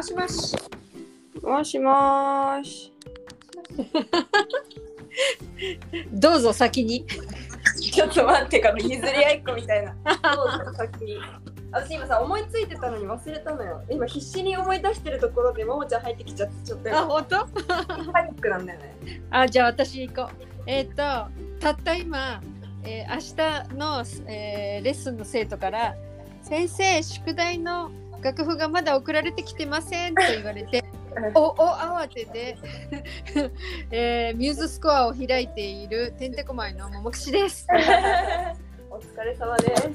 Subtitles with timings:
[0.00, 0.56] もしもし。
[1.42, 2.90] もしもーし。
[6.10, 7.04] どうぞ先に。
[7.92, 9.94] ちょっと待ってから譲り合いっ子みたいな。
[10.34, 11.18] どうぞ先に。
[11.70, 13.82] 私今さ思いついてたのに忘れたのよ。
[13.90, 17.46] 今必死に思い出してるところでももちゃん入ってきちゃってちょっとあ、本当？
[18.10, 19.20] パニックなんだよね。
[19.28, 20.62] あ、じゃあ私行こう。
[20.64, 22.40] えっ、と、たった今、
[22.84, 25.94] えー明日の、えーレッスンの生徒から、
[26.40, 27.90] 先生、宿題の
[28.22, 30.84] 楽譜がまだ送られてきてませんと言われて、
[31.34, 32.56] お、お、慌てて、
[33.90, 37.66] えーミューズスコアを開いているてんてこまいのももくしです。
[38.90, 39.88] お疲れ様です。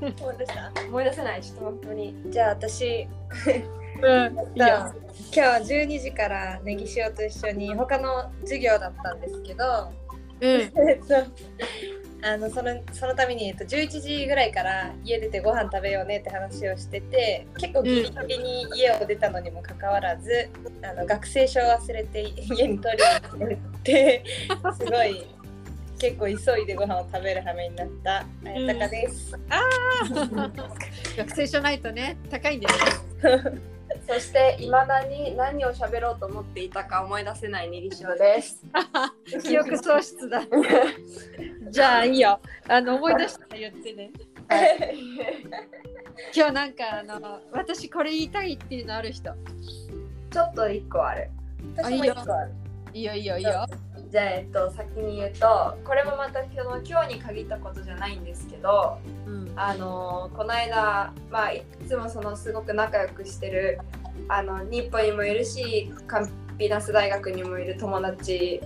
[0.00, 1.42] 思い出した思い出せない。
[1.42, 2.14] ちょっと本当に。
[2.26, 3.06] じゃあ私
[4.02, 4.94] うん、いいよ。
[5.32, 9.92] 今日は12時からネギ塩と一緒に他の授業だったんですけど、
[10.40, 10.70] うん、えっ
[11.06, 11.14] と、
[12.22, 20.50] あのそのそのために、えっと、11時ぐらいから家出てご飯食べようねって話をしてて結構ギリギリに家を出たのにもかかわらず、
[20.82, 22.96] あの学生証を忘れて家に取
[23.38, 24.24] りに行って
[24.78, 25.26] すごい
[25.98, 29.38] 結構急いでご飯を食べる羽目になったあやたかです。
[31.16, 33.40] 学生証ないとね、高いんですよ。
[34.08, 38.64] そしていまだに何を喋ろうと思っていたか思い出せないネギ塩です。
[39.42, 40.42] 記憶喪失だ。
[41.70, 42.40] じゃあいいよ。
[42.68, 44.10] あの思い出したら言ってね。
[46.34, 49.32] 今日なんかあの私これ言いたいっていうのある人。
[50.30, 51.30] ちょっと一個ある。
[51.76, 52.52] 私も一個ある。
[52.92, 53.66] いいよいいよいいよ。
[54.10, 59.52] じゃあ、えっと、先に言うとこれもまたその今日に限ったことじゃないんですけどうん。
[59.54, 63.78] あのこの間、まあ、いつもそのすごく仲良くしてる
[64.28, 68.60] あの日本にもいるしカンピナス大学にもいる友達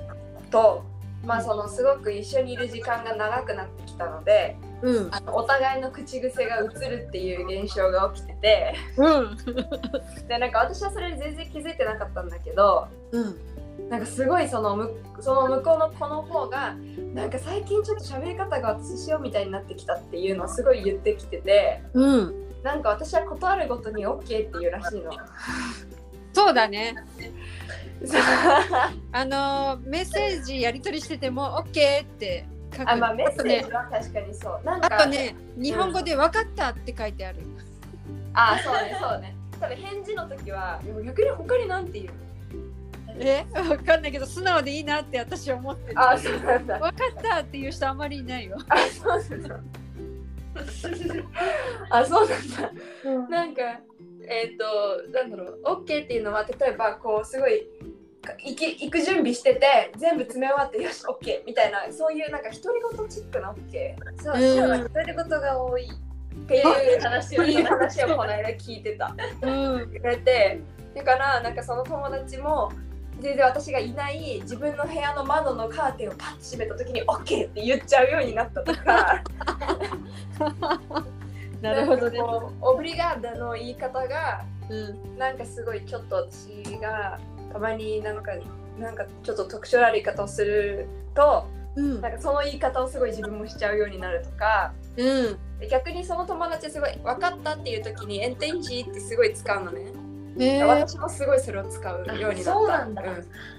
[0.50, 0.84] と、
[1.27, 5.08] まあ、そのすごく一緒にいる時間が長くなってきたのでうん。
[5.11, 9.36] あのお互いの口癖が移るっていう現象が起きててうん。
[10.28, 13.39] でなんか私はそれに全然気づいてなかったんだけどうん。
[13.89, 16.76] なんかすごいそのむその向こうの子の方が
[17.12, 22.44] なんか最近ちょっと喋り方が私塩みたいになってきたっていうのをすごい言ってきててうん。
[22.62, 25.12] なんか私は断るごとに OK って言うらしいの。
[26.32, 26.94] そうだね。
[29.12, 32.91] あのメッセージやり取りしてても OK って書く。
[32.91, 34.60] あまあメッセージは確かにそう。
[34.65, 37.38] なんかあとね、日本語で分かったって書いてある。
[38.34, 39.37] あそうねそうね。
[39.60, 42.14] 多分返事の時はでも逆に他になんて言う
[43.20, 43.47] え？
[43.53, 46.00] 分かんないけど素直でいいなって私は思ってる。
[46.00, 46.78] あそうなんだ。
[46.78, 48.59] 分かったっていう人あんまりいないよ。
[48.69, 49.60] あそうなんだ。
[51.91, 53.28] あそうなんだ。
[53.28, 53.62] なんか
[54.26, 57.66] えっ、となんだろう OK っていうのは例えばこうすごい
[58.33, 69.93] 行き行く準備してて全部詰め終わってよし OK みたいなそういうなんか独り言チックな OK そううんそう独り言が多いっていう話を話をこの間聞いてたうん。
[69.93, 70.61] 言われて
[70.95, 72.73] だからなんかその友達も
[73.21, 79.23] 全然私がいない自分の部屋の窓のカーテンをパッと閉めた時に OK って言っちゃうようになったとか
[81.62, 82.21] なるほどね。
[82.61, 85.19] オブリガーダの言い方がうん。
[85.19, 87.19] なんかすごいちょっと私が
[87.54, 88.32] たまになんか
[88.78, 92.00] なんかちょっと特徴ある言い方をするとうん。
[92.00, 95.38] なんかその言い方をすごい自分もしちゃうようになるとかうん。
[95.60, 99.93] で逆にその友達すごい分かったっていう時にエンテンジってすごい使うのね、
[100.38, 102.44] へえ私もすごいそれを使うようになった。
[102.44, 103.03] そうなんだ。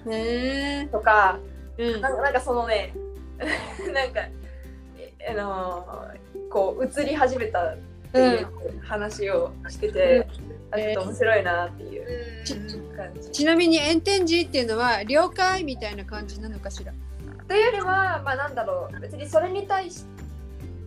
[0.06, 0.14] うん。
[0.14, 1.40] へえとか
[1.78, 2.02] うん。
[2.02, 2.94] なんかそのね
[3.94, 4.22] なんか
[4.98, 7.78] えあのーこう移り始めたっ
[8.14, 8.48] ていう
[8.82, 10.28] 話をしてて、
[10.72, 12.06] あちょっと面白いなっていう
[12.96, 13.30] 感じ。
[13.32, 16.94] ちなみに炎天時っていうのは了解みたいな感じなのかしら？
[17.48, 20.06] というよりはまあなんだろう別にそれに対し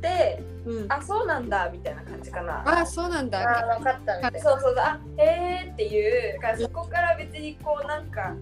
[0.02, 0.92] てうん。
[0.92, 2.62] あそうなんだみたいな感じかな。
[2.80, 3.41] あ、そうなんだ。
[3.41, 4.41] あ分かったみたいな。
[4.41, 8.34] そうそうそうあへーっていうだからそこから別にこうなんか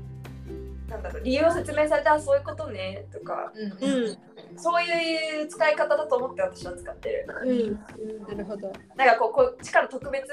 [0.89, 4.19] なんだろう理由を説明されてあそういうことねとかうんうん。
[4.57, 7.27] そういう使い方だと思って私は使ってる。
[7.45, 8.27] うん。
[8.29, 8.73] なるほど。
[8.97, 10.25] なんかこうこっちから特別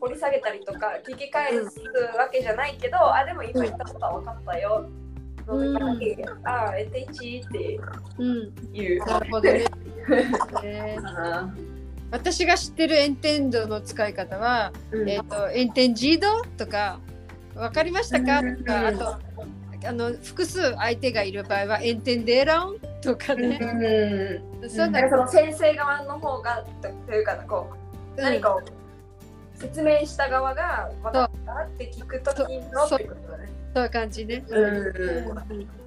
[0.00, 1.80] 掘り下げたりとか聞き返す
[2.18, 4.86] わけじゃないけど、あでも今言ったことは分かったよ。
[4.88, 5.04] うん
[5.46, 7.78] の時だけあえてちって
[8.18, 8.54] うん。
[8.72, 8.98] 言う。
[9.00, 9.64] なるほどね。
[10.62, 11.74] へ ー
[12.10, 17.00] 私が知ってるエンテンドの使い方は、うんえっ、と、エンテンジードとか、
[17.56, 18.38] わかりましたか？
[18.38, 19.18] うんとか、あと、
[19.86, 23.58] あの複数相手がいる場合はエンテンデーランとかね。
[24.62, 27.70] うんそんななんかその先生側の方がとというかこ
[28.16, 28.62] う何かを
[29.54, 33.48] 説明した側が分かったって聞くときのそうってことだね。
[33.74, 34.44] そういう感じね。
[34.48, 35.84] うん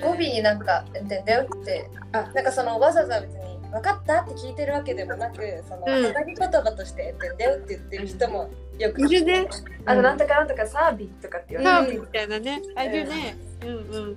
[0.00, 9.48] 語尾になんか「でんだよ」ってあなんかそのわざわざ別に分かったって聞いてるわけでもなくそのうん語り言葉として「やってんだよ」って言ってる人もよくいるね。
[9.84, 12.62] あの、なんとかなんとかサービスとかって言われてハーブみたいなね。
[12.76, 13.36] あるね。
[13.62, 14.16] うんうん。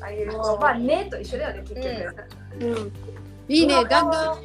[0.00, 2.66] ああいう、まあ、ねと一緒だよね、結局。
[2.66, 2.92] うん。
[3.48, 3.74] いいね。
[3.84, 4.38] だんだん。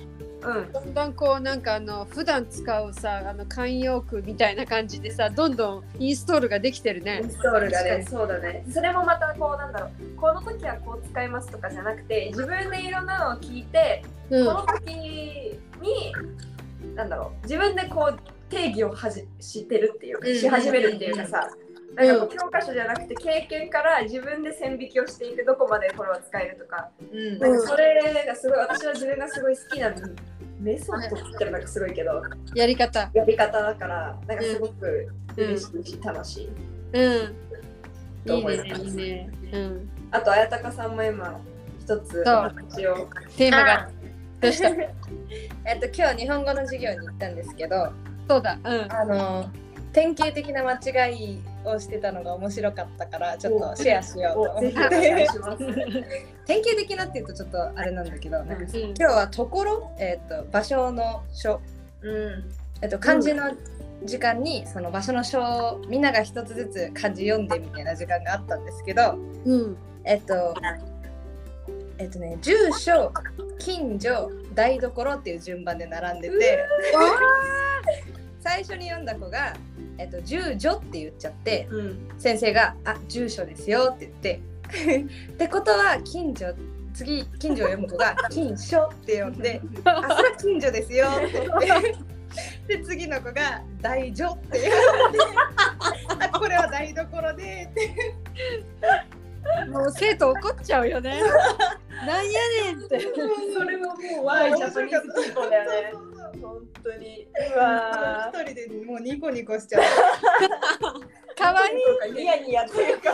[0.44, 0.72] うん。
[0.72, 7.30] だんだんこうなんかあの普段使うさあの慣用句みたいな感じでさどんどんインストールができてるねイン。
[7.30, 8.66] ストールがね、そうだね。
[8.72, 16.14] それもまたこうなんだろう、この時はこう使いますとかじゃなくて、自分でいろんなのを聞いて、うんこの時に、
[16.96, 21.52] なんだろう、自分でこう定義をはじしてるっていうか、うんし始めるっていうかさ、ん
[21.96, 29.94] なんか教科書じゃなくて経験から自分で線引きをしていてどこまでこれは使えるとか、うんなんかそれがすごい私は自分がすごい好きな
[30.60, 32.22] メソッドって言ったらなんかすごいけど
[32.56, 33.10] やり方。
[33.14, 36.50] やり方だからなんかすごく嬉しいし楽しい。
[36.94, 37.14] うん。
[37.14, 39.30] いいと思いますねいいね。
[39.54, 39.90] うん。
[40.12, 41.40] あと綾鷹さんも今
[41.80, 43.08] 一つお話を。
[43.38, 43.90] テーマが
[44.40, 44.70] どうした？
[45.66, 47.92] えっと今日日本語の授業に行ったんですけど
[48.30, 48.58] そうだ。
[48.64, 48.92] うん。
[48.92, 49.50] あの
[49.94, 55.66] 典型的な間違いをしてたのが面白かったからちょっとシェアしようと思ってします。
[56.48, 61.60] 典型的なっていうとちょっとあれなんだけど、なんかうん今日はところ、えっと場所の書、
[62.02, 62.52] うん。
[62.82, 63.52] えっと漢字の
[64.04, 69.78] 時間にその場所の書をみんなが一つずつ漢字読んでみたいな時間があったんですけどうん。
[70.04, 70.56] えっと
[71.98, 73.12] えっとね住所
[73.60, 76.66] 近所台所っていう順番で並んでて
[78.42, 79.56] 最初に読んだ子が、
[79.98, 82.10] えっと、住所って言っちゃってうん。
[82.18, 84.42] 先生が「あ住所ですよ」って言って
[85.34, 86.54] ってことは近所
[86.94, 91.96] 次近所を読む子が「近所」って呼んで「あそれは近所ですよ」って言って
[92.78, 95.18] で次の子が「大所」って言って
[96.20, 97.92] あこれは台所で」って
[99.70, 101.22] もう生徒怒っちゃうよね。
[102.06, 103.00] なんやねんって。
[103.00, 105.94] それはもう Why Japaneseズピーポーだよね。
[106.42, 107.28] 本当に。
[107.56, 109.84] うわ一人でもうニコニコしちゃう。
[111.36, 112.12] かわいい。
[112.12, 112.16] ー。
[112.16, 113.12] ニヤニヤっていうか。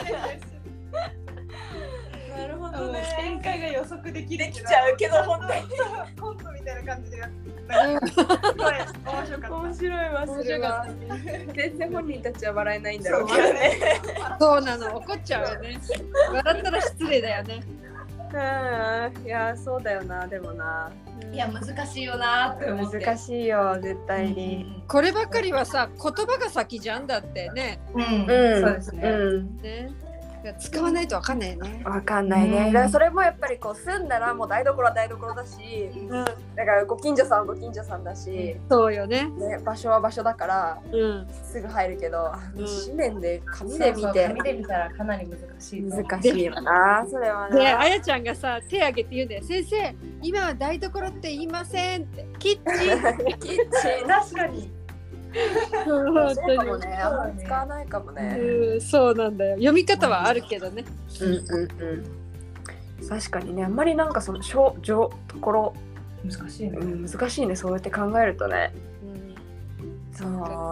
[2.37, 3.03] なるほどね。
[3.19, 5.61] 展開が予測できるできちゃうけど本当に
[6.19, 7.99] コントみたいな感じでやって 面
[9.25, 10.95] 白かっ面白いわ面白かっ
[11.55, 14.01] 全然本人たちは笑えないんだたろうけどね。
[14.39, 15.77] そうなの怒っちゃうよね。
[16.31, 17.61] 笑ったら失礼だよね。
[18.33, 19.25] うん。
[19.25, 20.91] いやそうだよなでもな。
[21.31, 24.83] いや難しいよなって思って難しいよ絶対に。
[24.87, 27.79] こればっかりはさ言葉が先じゃんだってね。
[27.93, 28.61] うん、うん。
[28.61, 29.57] そうですね、うん。
[29.61, 29.91] ね。
[30.43, 31.81] いや使わないとわかんないよね。
[31.83, 32.57] わかんないね。
[32.67, 35.57] うんだからそれもやっぱりこう住んだらもう台所は台所だし、
[35.95, 36.09] うん。
[36.09, 36.25] だ
[36.55, 39.25] からご近所さんはご近所さんだし、そうよね。
[39.25, 41.27] ね、場所は場所だからうん。
[41.43, 47.05] すぐ入るけど、うん紙面で紙そうそうで見て紙で見たらかなり難しい難しいよな。
[47.09, 47.79] それはで、な。
[47.79, 49.43] あやちゃんがさ、手挙げて言うんだよ。
[49.43, 52.27] 先生、今は台所って言いませんって。
[52.39, 53.37] キッチン。
[53.39, 54.76] キッチン確かに
[55.85, 56.85] 本そうかも当に。
[56.85, 56.97] ね。
[56.97, 58.37] あんまり使わないかもね。
[58.39, 59.55] うん、そうなんだよ。
[59.55, 60.85] 読み方はあるけどね。
[61.21, 61.41] うんうん
[63.01, 63.07] うん。
[63.07, 65.73] 確かにね、あんまりなんかその小上ところ、
[66.25, 67.55] 難しいねうん、難しいね。
[67.55, 68.73] そうやって考えるとね。
[69.03, 70.15] うん。
[70.15, 70.25] そ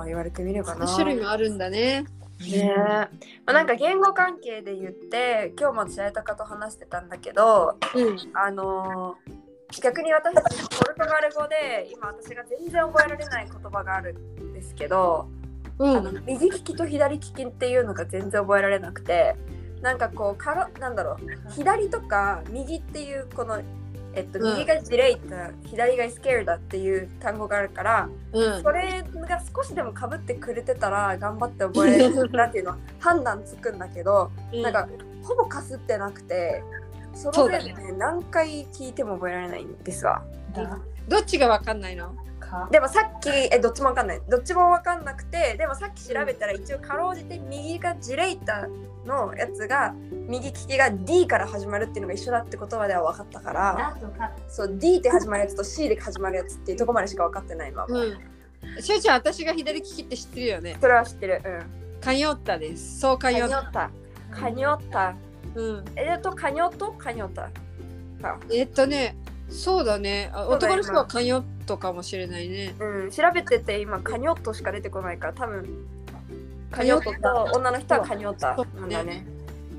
[0.03, 0.85] う言われてみればな。
[0.85, 2.05] 何種類もあるんだね。
[2.41, 3.09] ねえ、ま
[3.45, 8.17] あ、なんか言語関係で言って今日も私あやたかと話してたんだけどうん。
[8.33, 9.44] あのー
[9.81, 15.27] 逆に私たちポルトガル語で今私が全然覚えられない言葉があるんですけど、
[15.79, 15.97] うん。
[15.97, 19.35] あの右利きと左利きっていうのが全然覚えられなくて
[19.81, 23.61] なんかこうからなんだろう左とか右っていうこの
[24.17, 28.63] えっと、うん右がジレイタ左がスケールだっていう単語があるからうん。
[28.63, 34.87] それが少しでもかぶってくれてたら頑張って覚える なんていうの判断つくんだけど、なんか
[35.23, 36.63] ほぼかすってなくて
[37.15, 40.23] そのせいでね何回聞いても覚えられないんですわ。
[40.53, 40.79] だ。
[41.07, 42.13] どっちがわかんないの？
[42.39, 42.67] か。
[42.71, 44.21] でもさっきえどっちもわかんない。
[44.29, 48.67] どっちもわかんなくてでもさっき調べたら一応かろうじて右がジレイタ
[49.05, 49.93] のやつが
[50.27, 53.97] 右利きが D から始まるっていうのが一緒だって言葉では分かったから
[54.47, 58.81] そう D って始まるやつと C で始まるやつっていうところまでしか分かってない今は、うん。
[58.81, 60.75] しゅうちゃん、私が左利きって知ってるよね。
[60.81, 61.41] それは知ってる。
[61.45, 62.01] うん。
[62.01, 62.99] カニョッタです。
[62.99, 63.55] そうカカニョッタ。
[63.55, 63.91] ニョッタ
[64.41, 65.15] カニョッタ
[65.55, 65.85] うん。
[65.95, 66.91] えっとカニョット？
[66.91, 67.49] カニョッタ
[68.51, 69.15] えっとね、
[69.49, 70.31] そうだね。
[70.33, 72.73] だ男の人はカニョットかもしれないね。
[72.79, 75.87] うん、調べてて今カニョットしか出てこないから多分
[76.71, 79.25] カニョットと女の人はカニョッタなんだね。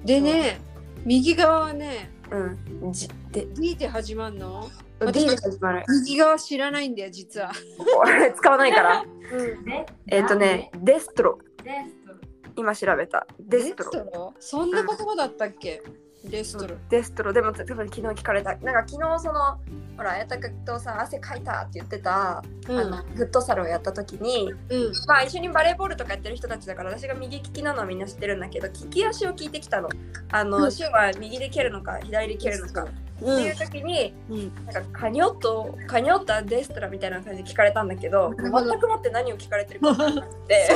[0.04, 0.60] でね、
[1.04, 2.92] 右側はね、うん。
[2.92, 4.70] じで D で始まるの
[5.12, 5.84] ？D で始まる。
[5.88, 7.50] 右側知らないんだよ、実は。
[8.00, 9.02] 俺使わないから。
[9.32, 9.64] うん。
[9.64, 11.38] ねえっとね、デストロ。
[11.64, 12.14] デスト
[12.56, 13.26] 今調べた。
[13.38, 14.10] デストロ。
[14.12, 14.34] ロ？
[14.40, 15.82] そんな言葉だったっけ？
[16.24, 16.76] デストロ。
[16.88, 19.58] デストロでも多分昨日聞かれたなんか昨日その
[19.96, 24.92] ほら綾鷹とさ汗かいたって言ってた、うんあのフットサルをやった時にうん。
[25.06, 29.88] まあ一緒にバレーボールとかやってる人たちだから私が右利きなのはみんな知ってるんだけど利き足を聞いてきたの
[30.32, 34.54] あうんのシュウは右で蹴るのか左で蹴るのか、っていう時にうん。
[34.66, 40.68] なんかカニョットカニョッタデストラみたいな感じで聞かれたんだけど全くもって何を聞かれてるか分からなくて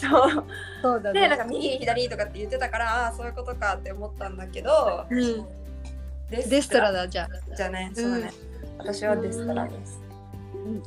[0.00, 0.06] そ
[0.40, 0.44] う
[0.82, 1.20] そうだね。
[1.22, 5.46] でなんか右左とかって言ってたからああーそういうことかって思ったんだけどうん。
[6.30, 7.56] デデストラだじゃあ。
[7.56, 8.32] じゃあねそうだね、
[8.78, 10.00] 私はデストラです、
[10.54, 10.82] うん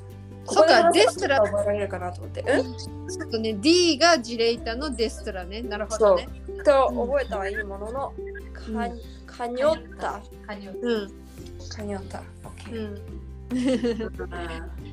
[0.45, 1.39] こそうか、デストラ。
[1.39, 2.77] 覚えられるかなと思ってうん？
[3.09, 5.61] ちょっとね、D がジレイタのデストラね。
[5.61, 6.27] なるほどね。
[6.65, 8.13] と覚えたはいいものの、
[8.53, 11.11] カうんカニョッタカニョうん。
[11.69, 14.90] カニョッタオッケうーん。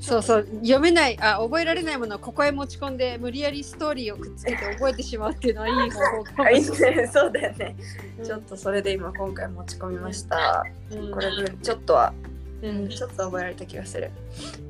[0.00, 6.44] そうそう、読めない、あ、覚えられないものをここへ持ち込んで、無理やりストーリーをくっつけて覚えてしまうっていうのはいい方法かも。
[6.44, 7.06] あいいしれね。
[7.12, 7.76] そうだよね、
[8.18, 8.26] ない。
[8.26, 11.10] ちょっとそれで今今回持ち込みました、うん。
[11.10, 12.14] これでちょっとは、
[12.62, 12.88] うん。
[12.88, 14.10] ちょっと覚えられた気がする。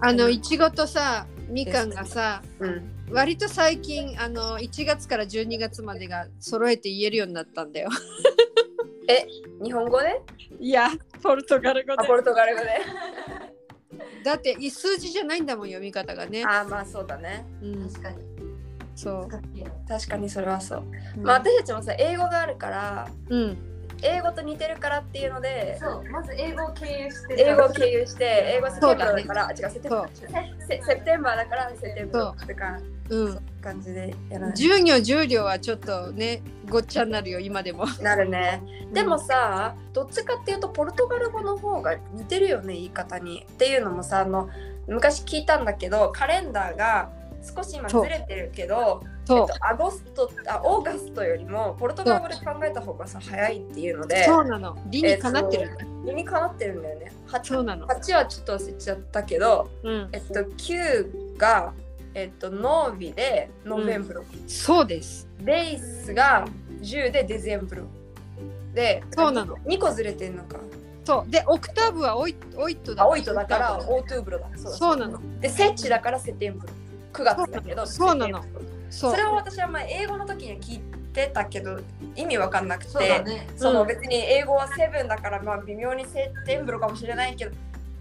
[0.00, 2.90] あの、いちごとさ、みかんがさ、うん。
[3.10, 7.90] 割と最近、あの、1月から12月までが揃えて言えるようになったんだよ。
[9.62, 10.20] 日本語で？
[10.60, 10.90] いや、
[11.22, 12.68] ポルトガル語あポルトガル語で
[14.28, 16.44] だって、数字じゃないんだもん、読み方がね。
[16.44, 17.46] あまあそうだね。
[17.62, 18.16] うん、確かに。
[18.94, 19.28] そう。
[19.88, 20.82] 確かにそれはそう、
[21.16, 21.22] うん。
[21.22, 23.56] まあ私たちもさ英語があるからうん。
[24.02, 32.78] 英語と似てるからっていうのでそうまず英語を経由して英語を経由して英語セプテンバーだから、あ違うセプテンバーセセプテンバーだからセプテンバーとか
[33.08, 33.38] うん。
[33.60, 37.86] 感じでやらない10行10両はちょっとね、ごっちゃになるよ、今でも。
[38.00, 38.62] なるね
[38.92, 44.48] でもさどっちかっていうとポルトガル語の方が似てるよね言い方にっていうのもさあの
[44.86, 47.10] 昔聞いたんだけどカレンダーが
[47.42, 54.76] 少し今ずれてるけど、えそうっと、アゴストあオーガストよりもポルトガル語で考えた方がさ早いっていうのでそうなの。
[54.86, 55.84] 理にかなってるんだ。
[56.06, 57.86] 理にかなってるんだよね 8, そうなの。
[57.86, 60.08] 8はちょっと忘れちゃったけどうん。
[60.12, 61.72] えっと9が
[62.18, 65.28] えっとノービでノベンブロ、そうです。
[65.44, 66.48] レイスが
[66.80, 67.84] 10でデゼンブロ
[68.74, 69.56] でそうなの。
[69.58, 70.56] 2個ずれてんのか。
[71.04, 71.30] そう。
[71.30, 73.04] で、オクターブはオイオイットだ。
[73.04, 74.46] あオイトだからオートゥーブロだ。
[74.56, 75.40] そうだそうなの。
[75.40, 76.72] でセッチだからセテンブロ
[77.12, 78.42] 9月だけどそうなの。
[78.90, 80.80] そうそれを私は前英語の時には聞い
[81.12, 81.78] てたけど
[82.16, 83.48] 意味わかんなくてそね。
[83.56, 83.86] そのうん。
[83.86, 87.52] 別に英語はセブンだからまあ微妙にセテンブロかもしれないけど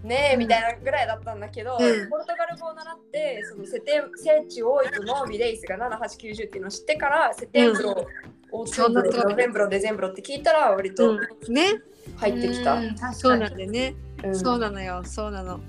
[0.02, 8.06] ねえみたいなぐらいだったんだけど、うんポルトガル語を習ってそのセテンセッチオイトノービレイスが7890っていうのを知ってからセテンブロ、
[8.52, 11.14] オートブロノベンブロデゼンブロって聞いたら割とう
[11.50, 11.80] ん、ね。
[12.16, 12.74] 入ってきた。
[12.74, 13.94] うん確かにそうなんでね。
[14.24, 15.02] うんそうなのよ。
[15.04, 15.60] そうなの。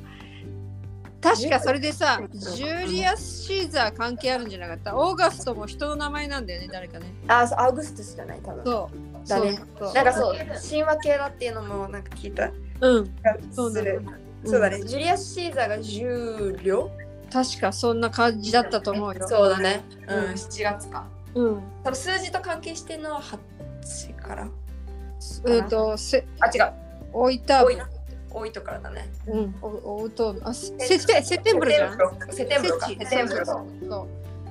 [1.22, 4.96] 確かそれでさ、うんジュリアス・シーザー関係あるんじゃなかった？
[4.96, 7.08] オーガストも人の名前なんだよね、誰かね。
[7.28, 8.64] あアウグストゥスじゃない多分。
[8.64, 9.09] そう。
[9.28, 9.60] だね
[9.94, 10.38] なんかそう
[10.70, 13.06] 神話系だっていうのもなんか聞いたうん。
[13.06, 13.12] 気
[13.52, 14.02] そうなのがする。
[14.46, 16.90] そうだね、ジュリアス・シーザーが10両
[17.32, 19.28] 確かそんな感じだったと思うよ。
[19.28, 19.84] そうだね。
[20.08, 21.08] うん、うん7月か。
[21.36, 21.62] うん。
[21.84, 24.48] 多分数字と関係してるのは8から。
[25.48, 26.74] えっと、せあ、違う。
[27.14, 27.82] オイター多いブ。
[28.32, 29.10] 多いとからだね。
[29.28, 29.56] うん。
[29.62, 31.98] おおとあ、せせセセテンブルじゃん。
[32.32, 32.88] セテンブルか。
[32.88, 34.08] セテンブルそう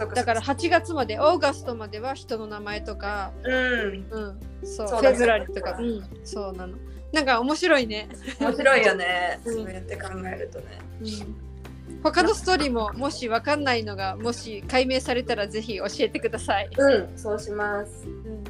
[0.07, 4.07] だから8月まで、オーガストまでは人の名前とか、うん。
[4.11, 6.77] うん、そう、そうだフェブラリとか、そうん、そうなの。
[7.13, 8.09] なんか面白いね。
[8.41, 9.41] 面白いよね。
[9.45, 10.67] うんそうやって考えるとね。
[11.01, 16.69] うん、他のストーリーももしわかんないのがもし解明されたらぜひ教えてください。
[16.77, 18.07] うん、そうします。
[18.07, 18.45] うん、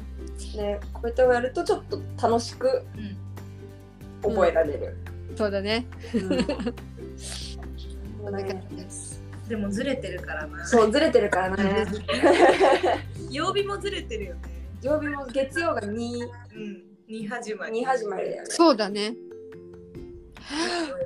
[0.57, 2.83] ね、こうやってやるとちょっと楽しく
[4.21, 4.97] 覚えられる。
[5.37, 5.85] そうだね。
[6.13, 6.29] うん
[8.31, 8.89] なんかで
[9.55, 11.85] もずれてるからなそう、ずれてるからね。
[13.31, 14.41] 曜日もずれてるよね
[14.81, 18.49] 曜日も月曜が2、うん2始まり2始まりだよね。
[18.49, 19.15] そうだね。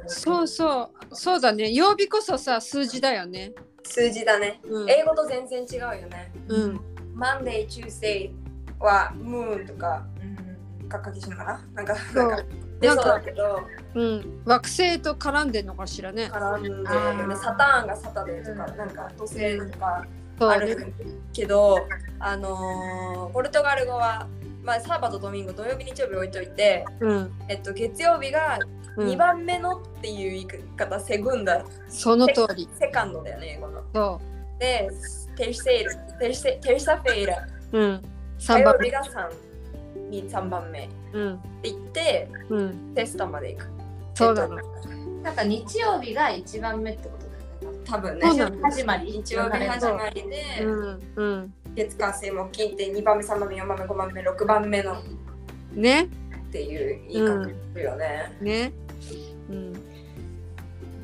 [0.07, 1.71] そうそう、そうだね。
[1.71, 3.53] 曜日こそさ、数字だよね。
[3.83, 4.59] 数字だね。
[4.63, 4.89] うん。
[4.89, 6.31] 英語と全然違うよね。
[6.47, 6.79] うん、
[7.15, 8.31] Monday、Tuesday
[8.79, 12.43] は Moon とかうんが書きしのかななんか、なんか
[12.84, 13.62] 出そうだけど、
[13.96, 14.42] うん。
[14.46, 16.30] 惑星と絡んでんのかしらね。
[16.32, 17.36] 絡んでるよね。
[17.36, 20.06] サターンがサタデーとか、なんか土星とか。
[20.40, 20.94] ある
[21.32, 21.78] けど、
[22.20, 24.28] あのーポルトガル語は、
[24.63, 27.32] まあ、サーバとドミンゴ、土曜日、日曜日置いといて、うん。
[27.48, 28.58] えっと、月曜日が
[28.98, 32.70] うん2番目のっていう言い方、セグンダ、その通り。
[32.80, 33.84] セカンドだよね、英語の。
[33.94, 34.22] そ
[34.60, 34.90] で、
[35.36, 37.80] テルセール、テルセテルサフェイラ、う。
[37.80, 38.02] うん。
[38.38, 38.88] 火3番目。
[38.90, 39.30] 曜日が
[39.96, 40.90] 3、に3番目。
[41.13, 41.36] うん。
[41.36, 41.39] っ
[41.93, 42.93] てうん。
[42.96, 43.67] テストまで行く。
[44.15, 44.58] そうなの。
[45.22, 48.27] なんか日曜日が一番目ってことだよね多分ね
[48.62, 51.00] 始まり日曜日始まりで、うん。
[51.15, 51.53] うん。
[51.75, 55.01] 月火水木金って2番目、3番目、4番目、5番目、6番目の
[55.74, 56.08] ねっ
[56.51, 58.38] ていう言い方するよね。
[58.41, 58.74] ね。
[59.50, 59.74] うん。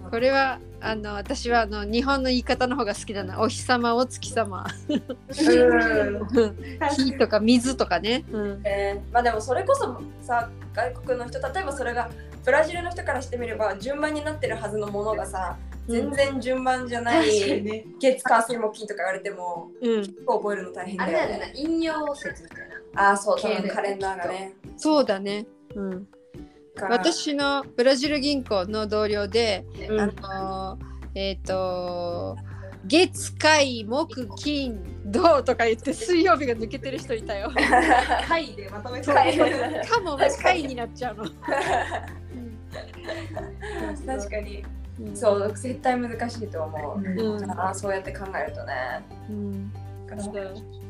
[0.09, 3.41] これはあの私はあの日本の言い方の方が好きだな。
[3.41, 5.01] お日様、お月様、うん
[6.95, 8.23] 火とか水とかね。
[8.31, 8.61] うん。
[8.65, 12.09] えーまあでもそれこそさ外国の人例えばそれが
[12.45, 15.57] ブラジルの人からしてみれば順番になってるはずのものがさ
[15.87, 17.85] 全然順番じゃない、ね。
[17.99, 19.99] 月火水木金とか言われてもうん。
[20.01, 21.17] 結構覚えるの大変だよね。
[21.17, 22.59] あれだよね、引用説みたい
[22.93, 23.09] な。
[23.09, 23.47] ああそうカ
[23.81, 24.53] レンダーがね。
[24.77, 25.45] そうだね。
[25.75, 26.07] うん。
[26.89, 30.07] 私のブラジル銀行の同僚で、うんあ
[30.39, 30.79] の
[31.15, 32.37] えっ、と
[32.85, 37.51] 月火木金土とか言って水曜日が抜けてる人いたよ。
[38.27, 39.37] 会でまとめてはい
[39.87, 41.25] かも確かになっちゃうの。
[44.05, 44.63] 確かに
[44.99, 46.99] うんそう絶対難しいと思う。
[47.01, 49.03] うんああそうやって考えるとね。
[49.29, 49.71] うん。
[49.71, 50.15] で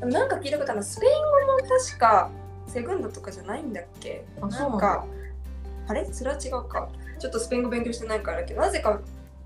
[0.05, 1.11] もなんか聞いたことあるのスペイン
[1.47, 2.29] 語も確か
[2.67, 4.25] セグンドとかじゃないんだっけ？
[4.41, 5.05] あそうなんだなんか
[5.89, 6.05] あれ？
[6.11, 6.89] それは違うか。
[7.19, 9.01] ちょっとスペイン語勉強してないからだけどなぜか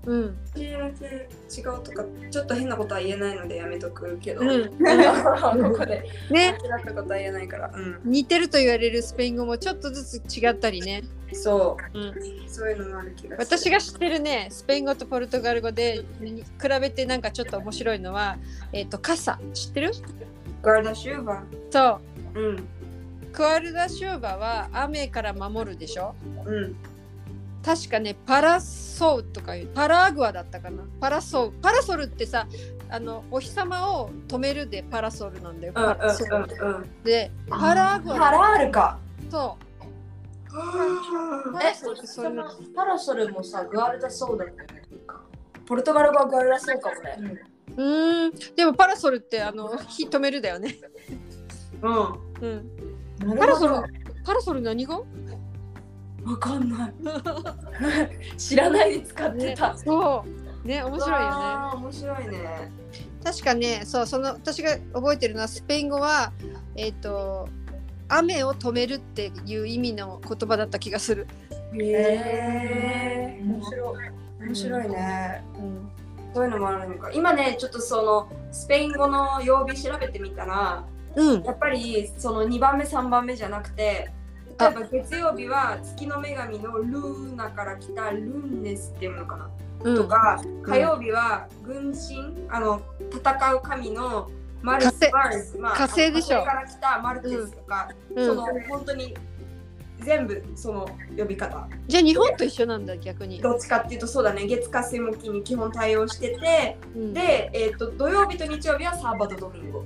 [0.06, 0.36] うん。
[0.54, 4.68] 違うとかちょっと変なことは言えないのでやめとくけど、うん。
[5.72, 7.72] ここでね、間違ったことは言えないから。
[7.74, 8.00] うん。
[8.04, 11.04] 似てると言われるスペイン語もちょっとずつ違ったりね。
[11.32, 11.98] そう。
[11.98, 12.02] ん。
[12.10, 12.14] う
[12.46, 16.46] そういうのもある気が私が知ってるね、スペイン語とポルトガル語でに比
[16.80, 18.36] べてなんかちょっと面白いのは、
[18.72, 19.38] えっ、と傘。
[19.54, 19.92] 知ってる？
[20.62, 22.00] ガルダシューバそ
[22.34, 22.40] う。
[22.40, 22.68] うん
[23.34, 26.14] クアルダシューバは雨から守るでしょ？
[26.46, 26.76] うん。
[27.64, 30.84] 確かねパラソウとかいうパラアグアだったかな？
[31.00, 32.46] パラソウパラソルってさ
[32.88, 38.98] あのお日様を止めるでパラソルなんだよ、うんパラソルうんうんでパラアグアパラールか。
[39.30, 39.64] そう。
[41.52, 42.44] パえラソルってそういうの。
[42.76, 44.82] パラソルもさ、グアルダそうだったね。
[45.66, 47.42] ポルトガル語はガルダそうかもね。
[47.76, 48.54] うーん。
[48.54, 50.76] でもパラソルってあの火止めるだよね。
[51.82, 51.92] うん。
[51.92, 52.70] うん。
[52.76, 53.74] なパラソル
[54.24, 55.06] パラソル何語
[56.24, 56.92] わかんない。
[58.38, 60.24] 知らないで使ってねた、そ
[60.64, 60.66] う。
[60.66, 61.46] ね面白いよね。
[61.74, 62.72] 面白いね。
[63.22, 66.32] 確かねそうその私が覚えてるのはスペイン語は
[66.76, 67.48] えっ、と
[68.08, 71.26] 雨を止めるっていう意味の言葉だった気がする。
[71.74, 74.14] へえ面白い。
[74.40, 75.42] 面白いね、
[76.34, 77.10] そういうのもあるのか。
[77.12, 80.84] 今ねちょっとそのスペイン語の曜日調べてみたら
[81.16, 81.42] うん。
[81.42, 84.10] やっぱりその2番目3番目じゃなくて
[84.58, 89.50] 例えば月曜日は月の女神のルーナから来たルンネスっていうのかな、
[89.82, 89.96] うん。
[89.96, 92.80] とか火曜日は軍神あの
[93.12, 94.30] 戦う神の
[94.62, 96.38] マルスマルス、まあ、火星でしょ。
[96.38, 98.26] 火星から来たマルテスとか、うん。
[98.26, 99.14] その本当に
[100.00, 101.68] 全部その呼び方。
[101.88, 103.40] じゃあ日本と一緒なんだ逆に。
[103.40, 104.46] どっちかっていうとそうだね。
[104.46, 109.84] 月火水木金に基本対応しててうん、で、えー、と土曜日と日曜日はサーバドドミンゴ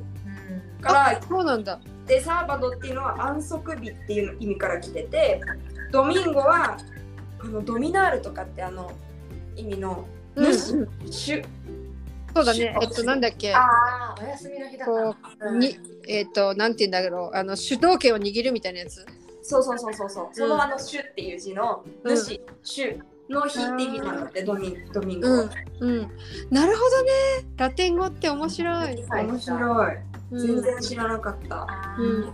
[0.80, 1.80] からそうなんだ。
[2.06, 5.40] でサーバドっていうのは安息日っていう意味から来てて
[5.92, 6.78] ドミンゴは
[7.40, 8.92] あのドミナールとかってあの
[9.56, 10.04] 意味の
[10.36, 11.42] うん、主
[12.34, 12.76] そう主だね。
[12.80, 13.52] えっとなんだっけ。
[13.52, 15.16] ああ、お休みの日だからこ。
[15.40, 19.04] うにえっとなんて言うんだろうあの主導権を握るみたいなやつ。
[19.42, 26.10] そうそうそうそうそうそのあの主っていう字のうん主、主の日って意味なんだってドミドミンゴはうん、うん。
[26.50, 27.10] なるほどね。
[27.56, 29.04] ラテン語って面白い。
[29.08, 32.32] はい面白いうん全然知らなかった、あうんー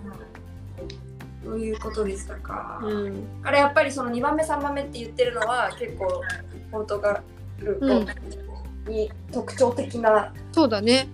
[1.44, 3.26] そういうことでしたか、うん。
[3.42, 6.22] あれやっぱりその2番目3番目って言ってるのは結構
[6.72, 7.22] ポルトガ
[7.58, 7.86] ル語
[8.90, 11.08] に特徴的なそうだね。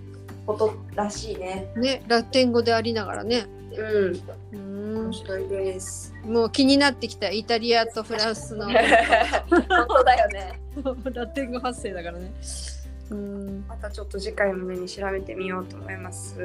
[0.45, 1.71] ことらしいね。
[1.75, 3.45] ねラテン語でありながらね。
[3.75, 4.21] うん。
[4.53, 5.13] うん面。
[5.13, 6.13] 白いです。
[6.25, 8.65] もう気になってきたイタリアとフランスの
[9.49, 10.59] 本当だよね。
[11.13, 12.31] ラテン語発生だからね。
[13.11, 13.65] うん。
[13.67, 16.39] またちょっと次回胸に調べてみようと思います。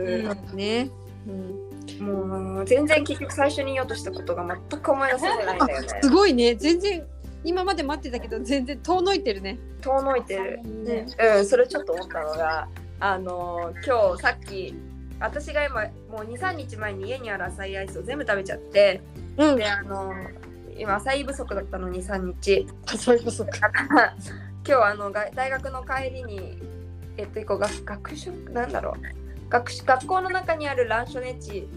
[0.54, 0.90] ね。
[1.26, 1.66] うん。
[2.00, 5.88] もう全然結局最初に言おうとしたことが全く思い出せてないんだよね。
[6.02, 6.54] すごいね。
[6.56, 7.04] 全然
[7.44, 9.58] 今まで待ってたけど全然遠のいてるね。
[9.80, 10.60] 遠のいてる。
[10.62, 11.06] ね。
[11.36, 14.74] うん、それちょっと思ったのが、あの今日さっき
[15.20, 19.00] 私が今もう2、3日前に家にある浅いアイスを全部食べちゃって、
[19.36, 19.66] うんで、。
[19.66, 20.12] あの
[20.78, 22.66] 今浅い不足だったの2、3日。
[22.98, 23.50] そういうことか。
[23.60, 24.16] だから
[24.66, 26.58] 今日あのが大学の帰りに、
[27.16, 28.50] えっと、こう学学食？
[28.50, 31.68] なんだろう学し学校の中にあるランショネ地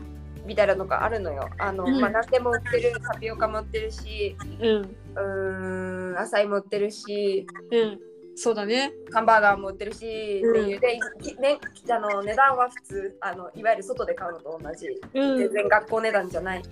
[0.45, 1.47] みたいなのがあるのよ。
[1.60, 4.95] あの、うんまあ何でも売ってるタピオカも売ってるし、うん。
[5.15, 7.99] うーん、アサイも売ってるし、うん。
[8.36, 8.91] そうだね。
[9.12, 11.60] ハンバーガーも売ってるし、うんっていうで、きね、
[11.91, 15.38] あの値段は普通あのいわゆる外で買うのと同じ、うん。
[15.38, 16.63] 全然学校値段じゃない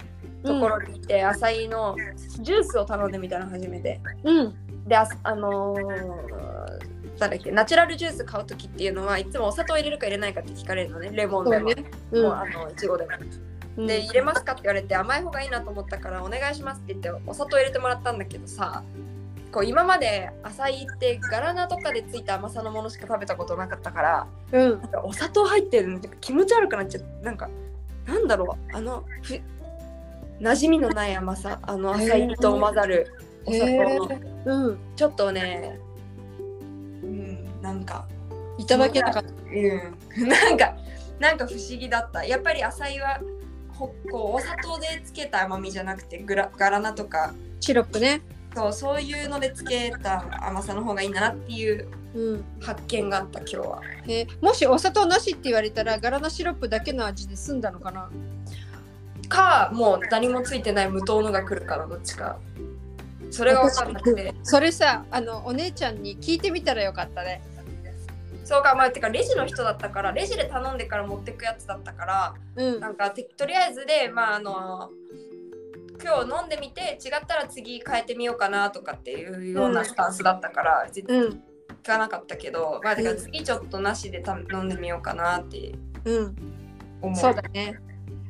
[0.43, 1.95] ところに行って、アサイの
[2.39, 3.99] ジュースを頼んでみたの初めて。
[4.23, 4.55] うん。
[4.87, 11.75] でああのーだっけナチュラルジュース買う時っていうのはいつもお砂糖入れるか入れないかって聞かれるのねレモンでも、ね。
[12.11, 12.23] うん。
[12.23, 13.11] もうあのいちごでも。
[13.77, 13.87] うん。
[13.87, 18.83] で入れますかって言われて甘い方がいいなと思ったからお願いしますって言ってお砂糖入れてもらったんだけどさ
[19.51, 24.81] こう今まで浅いってガラナとかでついた甘さのものしか食べたことなかったからうん。
[24.81, 27.49] なんかお砂糖入ってるのって気持ち悪くなっちゃってなんか
[28.05, 29.39] なんだろうあのふ
[30.39, 33.11] 馴染みのない甘さあの浅いと混ざる
[33.47, 34.09] お砂糖の
[34.45, 34.79] うん。
[34.95, 35.79] ちょっとね。
[37.01, 38.05] うんなんか。
[38.57, 39.29] いただけなかった。
[39.29, 40.27] うん。
[40.27, 40.75] なんか
[41.19, 42.25] なんか不思議だった。
[42.25, 43.19] やっぱり浅いは
[43.69, 47.33] ほこうお砂糖でつけた甘みじゃなくてグラガラナとか。
[47.59, 48.21] シロップね。
[48.55, 52.43] そうそういうのでつけた甘さの方がいいんだなっていううん。
[52.59, 53.81] 発見があった今日は。
[54.07, 54.45] えー。
[54.45, 58.09] もしお砂糖なしって言われたらガラナシロップだけの味で済んだのかな？
[59.29, 62.37] かもう何もついてない無糖のが来るかのどっちか
[63.31, 64.33] それが分かんなくて。
[64.43, 67.41] それさあのお姉ちゃんに聞いてみたらよかったね。
[68.43, 72.79] そうかまあてかレジの人だったからレジで頼んでから持ってくやつだったからうん。
[72.79, 74.89] なんかてとりあえずでまああの
[76.01, 81.43] 今日飲んでみて違ったら次変えてみようかなとかっていうようなスタンスだったから、うん。
[81.83, 85.73] 聞かなかったけど、まあだから次ちょっとなしでた飲んでみようかなって
[86.05, 86.35] うう。
[87.15, 87.79] そうだね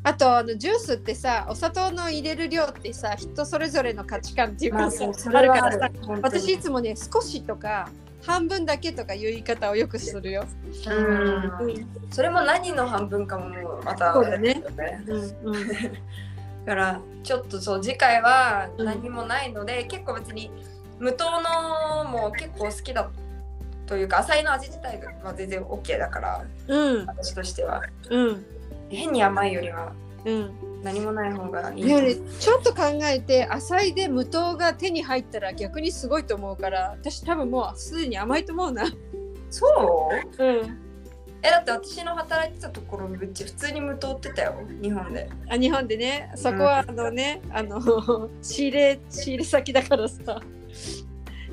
[0.08, 5.89] あとあのジュースってさお砂糖の入れる量ってさ人それぞれの価値観っていうまあかさそうそあるからさ
[6.22, 7.89] 私いつもね少しとか
[8.26, 10.46] 半分だけとかいう言い方をよくするよ。
[10.88, 11.67] うん。
[11.67, 15.06] うんそれも何の半分かもまたそうだねだよね。
[15.43, 15.56] うん。
[15.56, 15.67] うん。
[16.65, 20.52] だからちょっとそう次回は何もないので、結構別に
[21.00, 23.10] 無糖のも結構好きだ
[23.86, 27.06] というか浅いの味自体が全然 OK だからうん。
[27.06, 27.82] 私としては。
[28.10, 28.46] うん
[28.89, 29.93] 変に甘いよりは
[30.26, 30.54] うん。
[30.84, 31.86] 何もない方がいい
[32.39, 38.86] ちょっと考えて浅いで無糖が手に入ったら逆にすごいと思うから私多分もうすでに甘いと思うな。
[39.50, 39.65] そ
[40.38, 40.43] う？
[40.43, 40.80] うん、
[41.41, 44.56] えだって私の働いてたところうち普通に無糖ってたよ。
[44.82, 45.30] 日本で。
[45.50, 46.32] あ日本でね。
[46.36, 50.39] そこはあのね、あの仕入れ仕入れ先だからさ。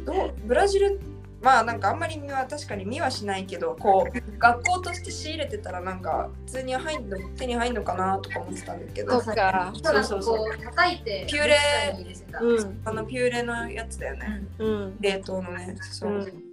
[0.04, 0.34] どう？
[0.44, 1.00] ブラジル
[1.44, 9.20] まあなんかあんまり見は確かに見はしないけどこう学校として仕入れてたらなんか普通に入んの手に入んのかなとか思ってたんだけど。
[9.20, 9.72] そうか。
[9.82, 10.58] そうそうそう。
[10.58, 11.26] 叩いて。
[11.28, 11.56] ピューレ
[12.40, 12.80] うん。
[12.86, 14.42] あのピューレのやつだよね。
[14.58, 14.96] うん。
[15.00, 15.76] 冷凍のね。
[15.82, 16.12] そう。
[16.12, 16.44] う、ん。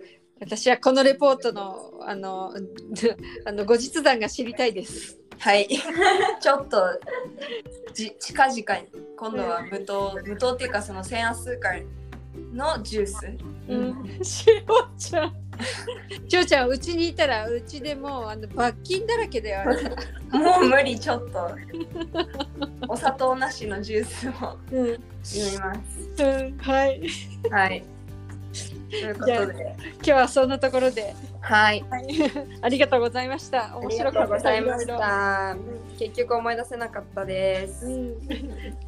[0.41, 2.51] 私はこのレポートのあの
[3.45, 5.17] あの後日談が知りたいです。
[5.39, 5.69] はい。
[6.41, 6.99] ちょっと
[7.93, 8.63] じ近々に
[9.17, 11.86] 今度は無糖、無糖っていうかその1000ア数回
[12.54, 14.24] のジュースうん。
[14.24, 15.34] しおちゃん。
[16.28, 19.72] しおちゃんうちにいたらうちでもうあの罰金だらけだよ。
[20.32, 21.52] もう無理ちょっと
[22.88, 24.88] お砂糖なしのジュースをうん。
[24.88, 24.98] 飲
[25.52, 26.58] みますうん。
[26.58, 27.02] はい。
[27.50, 27.84] はい
[28.89, 31.84] ということで今日はそんなところで、はい。
[31.89, 32.08] はい、
[32.62, 33.75] ありがとうございました。
[33.77, 34.39] 面白かった。
[34.39, 35.58] した。
[35.97, 38.15] 結局思い出せなかったです、うん、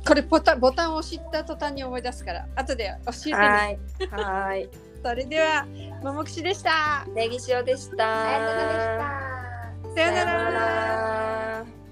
[0.06, 2.48] これボタンボタンを押した途端に思い出すから。
[2.56, 3.36] 後で教えてね。
[3.38, 3.80] はい。
[4.10, 4.70] はい。
[5.04, 5.66] それでは
[6.02, 7.06] ももくしでした。
[7.14, 8.24] ネギ塩でした。
[8.24, 9.96] ありがとうございました。
[9.96, 10.26] さよな。
[10.26, 11.83] ら